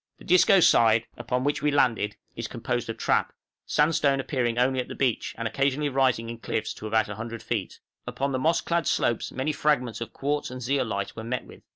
The 0.17 0.23
Disco 0.25 0.59
side, 0.61 1.05
upon 1.15 1.43
which 1.43 1.61
we 1.61 1.69
landed, 1.69 2.15
is 2.35 2.47
composed 2.47 2.89
of 2.89 2.97
trap, 2.97 3.33
sandstone 3.67 4.19
appearing 4.19 4.57
only 4.57 4.79
at 4.79 4.87
the 4.87 4.95
beach, 4.95 5.35
and 5.37 5.47
occasionally 5.47 5.89
rising 5.89 6.27
in 6.27 6.39
cliffs 6.39 6.73
to 6.73 6.87
about 6.87 7.07
100 7.07 7.43
feet. 7.43 7.79
Upon 8.07 8.31
the 8.31 8.39
moss 8.39 8.61
clad 8.61 8.87
slopes 8.87 9.31
many 9.31 9.51
fragments 9.51 10.01
of 10.01 10.11
quartz 10.11 10.49
and 10.49 10.59
zeolite 10.59 11.15
were 11.15 11.23
met 11.23 11.45
with. 11.45 11.61